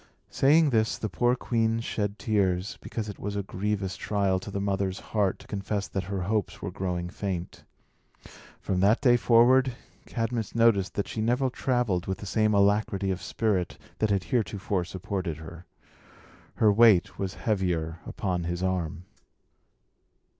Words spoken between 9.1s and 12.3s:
forward, Cadmus noticed that she never travelled with the